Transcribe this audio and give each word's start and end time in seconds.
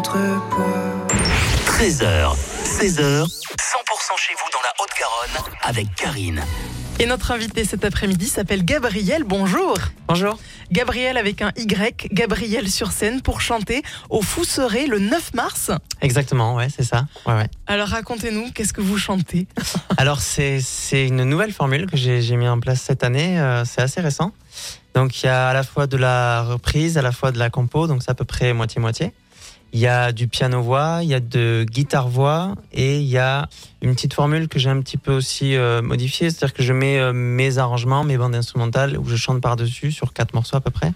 contrepoids. 0.00 1.06
13h, 1.66 2.34
16h, 2.64 3.26
100% 3.26 3.26
chez 4.16 4.32
vous 4.34 4.48
dans 4.50 4.62
la 4.62 4.72
Haute-Garonne 4.80 5.54
avec 5.62 5.94
Karine. 5.94 6.42
Et 6.98 7.04
notre 7.04 7.32
invité 7.32 7.66
cet 7.66 7.84
après-midi 7.84 8.26
s'appelle 8.26 8.64
Gabriel. 8.64 9.24
Bonjour. 9.24 9.76
Bonjour. 10.08 10.38
Gabriel 10.72 11.18
avec 11.18 11.42
un 11.42 11.52
Y, 11.54 12.08
Gabriel 12.14 12.70
sur 12.70 12.92
scène 12.92 13.20
pour 13.20 13.42
chanter 13.42 13.82
au 14.08 14.22
Fousseret 14.22 14.86
le 14.86 15.00
9 15.00 15.34
mars. 15.34 15.70
Exactement, 16.00 16.54
ouais, 16.54 16.68
c'est 16.74 16.84
ça. 16.84 17.06
Ouais, 17.26 17.34
ouais. 17.34 17.50
Alors 17.66 17.88
racontez-nous, 17.88 18.52
qu'est-ce 18.52 18.72
que 18.72 18.80
vous 18.80 18.96
chantez? 18.96 19.48
Alors, 19.98 20.20
c'est 20.20 20.60
c'est 20.60 21.06
une 21.06 21.24
nouvelle 21.24 21.52
formule 21.52 21.86
que 21.90 21.98
j'ai 21.98 22.22
j'ai 22.22 22.36
mis 22.36 22.48
en 22.48 22.58
place 22.58 22.80
cette 22.80 23.04
année. 23.04 23.38
euh, 23.38 23.66
c'est 23.66 23.82
assez 23.82 24.00
récent. 24.00 24.32
Donc, 24.94 25.22
il 25.22 25.26
y 25.26 25.28
a 25.28 25.48
à 25.48 25.52
la 25.52 25.62
fois 25.62 25.86
de 25.86 25.98
la 25.98 26.42
reprise, 26.42 26.96
à 26.96 27.02
la 27.02 27.12
fois 27.12 27.32
de 27.32 27.38
la 27.38 27.50
compo, 27.50 27.86
donc 27.86 28.02
c'est 28.02 28.10
à 28.10 28.14
peu 28.14 28.24
près 28.24 28.52
moitié-moitié. 28.54 29.12
Il 29.72 29.78
y 29.78 29.86
a 29.86 30.10
du 30.12 30.26
piano-voix, 30.26 31.00
il 31.02 31.08
y 31.08 31.14
a 31.14 31.20
de 31.20 31.64
guitare-voix 31.68 32.54
et 32.72 32.98
il 32.98 33.06
y 33.06 33.18
a 33.18 33.48
une 33.82 33.94
petite 33.94 34.14
formule 34.14 34.48
que 34.48 34.58
j'ai 34.58 34.68
un 34.68 34.80
petit 34.80 34.96
peu 34.96 35.12
aussi 35.12 35.54
euh, 35.54 35.80
modifiée, 35.80 36.30
c'est-à-dire 36.30 36.54
que 36.54 36.62
je 36.62 36.72
mets 36.72 36.98
euh, 36.98 37.12
mes 37.12 37.58
arrangements, 37.58 38.02
mes 38.02 38.18
bandes 38.18 38.34
instrumentales 38.34 38.98
où 38.98 39.08
je 39.08 39.16
chante 39.16 39.40
par-dessus 39.40 39.92
sur 39.92 40.12
quatre 40.12 40.34
morceaux 40.34 40.56
à 40.56 40.60
peu 40.60 40.70
près 40.70 40.92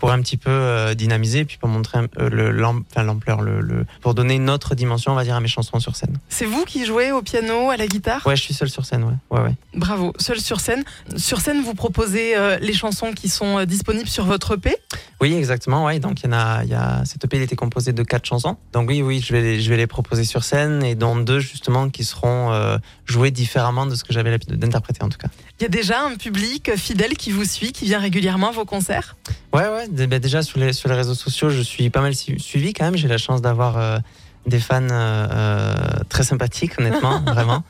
pour 0.00 0.10
un 0.10 0.20
petit 0.20 0.36
peu 0.36 0.50
euh, 0.50 0.94
dynamiser 0.94 1.44
puis 1.44 1.56
pour 1.58 1.68
montrer 1.68 1.98
euh, 2.18 2.50
l'ampleur, 2.96 3.40
le, 3.42 3.60
le- 3.60 3.86
pour 4.00 4.14
donner 4.14 4.34
une 4.34 4.50
autre 4.50 4.74
dimension, 4.74 5.12
on 5.12 5.14
va 5.14 5.22
dire, 5.24 5.36
à 5.36 5.40
mes 5.40 5.46
chansons 5.48 5.78
sur 5.78 5.94
scène. 5.94 6.16
C'est 6.28 6.46
vous 6.46 6.64
qui 6.64 6.84
jouez 6.86 7.12
au 7.12 7.22
piano, 7.22 7.70
à 7.70 7.76
la 7.76 7.86
guitare? 7.86 8.26
Ouais, 8.26 8.34
je 8.34 8.42
suis 8.42 8.54
seul 8.54 8.68
sur 8.70 8.84
scène, 8.84 9.04
ouais. 9.04 9.14
ouais, 9.30 9.44
ouais. 9.44 9.54
Bravo, 9.74 10.12
seul 10.18 10.40
sur 10.40 10.58
scène. 10.60 10.82
Sur 11.16 11.40
scène, 11.40 11.62
vous 11.62 11.74
proposez 11.74 12.36
euh, 12.36 12.58
les 12.60 12.72
chansons 12.72 13.12
qui 13.12 13.28
sont 13.28 13.58
euh, 13.58 13.64
disponibles 13.66 14.08
sur 14.08 14.24
votre 14.24 14.54
EP. 14.56 14.74
Oui, 15.20 15.34
exactement. 15.34 15.84
Ouais. 15.84 16.00
Donc, 16.00 16.20
il 16.22 16.26
y 16.26 16.28
en 16.28 16.32
a, 16.32 16.64
y 16.64 16.74
a, 16.74 17.04
cette 17.04 17.24
EP 17.24 17.36
il 17.36 17.42
était 17.42 17.56
composé 17.56 17.92
de 17.92 18.02
quatre 18.02 18.26
chansons. 18.26 18.56
Donc, 18.72 18.88
oui, 18.88 19.02
oui, 19.02 19.22
je 19.24 19.32
vais, 19.32 19.42
les- 19.42 19.60
je 19.60 19.68
vais 19.70 19.76
les 19.76 19.86
proposer 19.86 20.24
sur 20.24 20.42
scène 20.44 20.82
et 20.82 20.94
dont 20.94 21.16
deux, 21.16 21.40
justement, 21.40 21.88
qui 21.90 22.04
seront 22.04 22.78
jouées 23.04 23.30
différemment 23.30 23.86
de 23.86 23.94
ce 23.94 24.04
que 24.04 24.12
j'avais 24.12 24.30
l'habitude 24.30 24.56
d'interpréter, 24.58 25.02
en 25.02 25.08
tout 25.08 25.18
cas. 25.18 25.28
Il 25.58 25.64
y 25.64 25.66
a 25.66 25.68
déjà 25.68 26.00
un 26.02 26.16
public 26.16 26.70
fidèle 26.76 27.16
qui 27.16 27.32
vous 27.32 27.44
suit, 27.44 27.72
qui 27.72 27.84
vient 27.84 27.98
régulièrement 27.98 28.48
à 28.48 28.52
vos 28.52 28.64
concerts? 28.64 29.16
Ouais, 29.52 29.68
ouais. 29.68 29.88
D- 29.90 30.06
bah, 30.06 30.18
déjà, 30.18 30.42
sur 30.42 30.58
les, 30.58 30.72
sur 30.72 30.88
les 30.88 30.94
réseaux 30.94 31.14
sociaux, 31.14 31.50
je 31.50 31.60
suis 31.60 31.90
pas 31.90 32.00
mal 32.00 32.14
su- 32.14 32.38
suivi 32.38 32.72
quand 32.72 32.84
même. 32.84 32.96
J'ai 32.96 33.08
la 33.08 33.18
chance 33.18 33.42
d'avoir 33.42 33.76
euh, 33.78 33.98
des 34.46 34.58
fans 34.60 34.82
euh, 34.90 35.28
euh, 35.30 35.74
très 36.08 36.22
sympathiques, 36.22 36.78
honnêtement, 36.78 37.20
vraiment. 37.26 37.62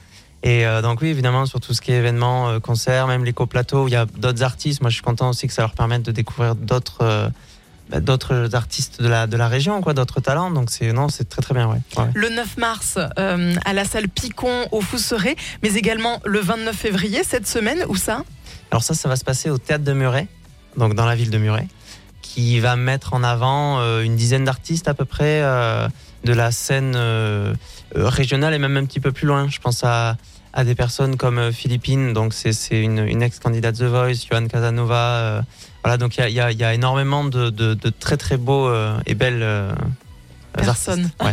Et 0.42 0.66
euh, 0.66 0.80
donc, 0.82 1.02
oui, 1.02 1.08
évidemment, 1.08 1.44
sur 1.46 1.60
tout 1.60 1.74
ce 1.74 1.80
qui 1.80 1.92
est 1.92 1.96
événements, 1.96 2.60
concerts, 2.60 3.06
même 3.06 3.24
les 3.24 3.32
co-plateaux, 3.32 3.84
où 3.84 3.88
il 3.88 3.92
y 3.92 3.96
a 3.96 4.06
d'autres 4.06 4.42
artistes. 4.42 4.80
Moi, 4.80 4.90
je 4.90 4.94
suis 4.94 5.02
content 5.02 5.28
aussi 5.30 5.46
que 5.46 5.52
ça 5.52 5.62
leur 5.62 5.72
permette 5.74 6.02
de 6.02 6.12
découvrir 6.12 6.54
d'autres. 6.54 7.30
bah, 7.90 8.00
d'autres 8.00 8.54
artistes 8.54 9.02
de 9.02 9.08
la, 9.08 9.26
de 9.26 9.36
la 9.36 9.48
région, 9.48 9.80
quoi, 9.82 9.92
d'autres 9.94 10.20
talents. 10.20 10.50
Donc, 10.52 10.70
c'est, 10.70 10.92
non, 10.92 11.08
c'est 11.08 11.28
très, 11.28 11.42
très 11.42 11.54
bien, 11.54 11.66
ouais. 11.68 11.78
ouais. 11.98 12.08
Le 12.14 12.28
9 12.30 12.56
mars 12.56 12.98
euh, 13.18 13.54
à 13.64 13.72
la 13.72 13.84
salle 13.84 14.08
Picon 14.08 14.66
au 14.70 14.80
Fousseret, 14.80 15.34
mais 15.62 15.74
également 15.74 16.20
le 16.24 16.38
29 16.40 16.74
février 16.76 17.22
cette 17.24 17.46
semaine. 17.48 17.84
Où 17.88 17.96
ça? 17.96 18.22
Alors 18.70 18.82
ça, 18.84 18.94
ça 18.94 19.08
va 19.08 19.16
se 19.16 19.24
passer 19.24 19.50
au 19.50 19.58
théâtre 19.58 19.82
de 19.84 19.92
Muret, 19.92 20.28
donc 20.76 20.94
dans 20.94 21.04
la 21.04 21.16
ville 21.16 21.30
de 21.30 21.38
Muret, 21.38 21.66
qui 22.34 22.60
va 22.60 22.76
mettre 22.76 23.12
en 23.14 23.22
avant 23.24 23.80
euh, 23.80 24.02
une 24.02 24.14
dizaine 24.16 24.44
d'artistes 24.44 24.86
à 24.88 24.94
peu 24.94 25.04
près 25.04 25.40
euh, 25.42 25.88
de 26.24 26.32
la 26.32 26.52
scène 26.52 26.94
euh, 26.96 27.54
euh, 27.96 28.08
régionale 28.08 28.54
et 28.54 28.58
même 28.58 28.76
un 28.76 28.84
petit 28.84 29.00
peu 29.00 29.10
plus 29.10 29.26
loin. 29.26 29.48
Je 29.48 29.58
pense 29.58 29.82
à, 29.82 30.16
à 30.52 30.62
des 30.64 30.74
personnes 30.76 31.16
comme 31.16 31.38
euh, 31.38 31.50
Philippine, 31.52 32.12
donc 32.12 32.32
c'est 32.34 32.52
c'est 32.52 32.80
une, 32.80 32.98
une 33.06 33.22
ex-candidate 33.22 33.76
The 33.76 33.82
Voice, 33.82 34.26
Johan 34.30 34.46
Casanova. 34.46 34.96
euh, 34.96 35.42
voilà, 35.82 35.96
donc 35.96 36.16
il 36.18 36.20
y 36.30 36.40
a, 36.40 36.50
il 36.52 36.56
y 36.56 36.60
y 36.60 36.64
a 36.64 36.72
énormément 36.74 37.24
de, 37.24 37.50
de- 37.50 37.74
de 37.74 37.88
très 37.90 38.16
très 38.16 38.36
beaux 38.36 38.68
euh, 38.68 38.96
et 39.06 39.14
belles 39.14 39.42
euh, 39.42 39.72
Personnes. 40.52 41.10
Ouais. 41.22 41.32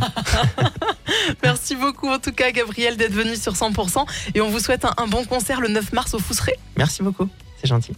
Merci 1.44 1.76
beaucoup 1.76 2.08
en 2.08 2.20
tout 2.20 2.32
cas 2.32 2.52
Gabriel 2.52 2.98
d'être 2.98 3.14
venu 3.14 3.36
sur 3.36 3.54
100% 3.54 4.06
et 4.36 4.42
on 4.42 4.50
vous 4.50 4.60
souhaite 4.60 4.86
un, 4.86 4.94
un 4.98 5.08
bon 5.08 5.26
concert 5.26 5.60
le 5.60 5.68
9 5.70 5.92
mars 5.94 6.14
au 6.14 6.20
Fousseret. 6.20 6.58
Merci 6.78 7.02
beaucoup, 7.04 7.28
c'est 7.62 7.68
gentil. 7.68 7.94